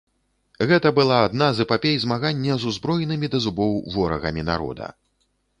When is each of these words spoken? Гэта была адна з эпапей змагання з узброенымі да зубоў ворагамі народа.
Гэта 0.71 0.91
была 0.99 1.17
адна 1.27 1.49
з 1.57 1.65
эпапей 1.67 1.95
змагання 2.05 2.57
з 2.63 2.71
узброенымі 2.71 3.31
да 3.35 3.45
зубоў 3.47 3.79
ворагамі 3.99 4.49
народа. 4.53 4.93